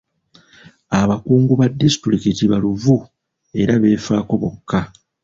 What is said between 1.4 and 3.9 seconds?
ba disitulikiti baluvu era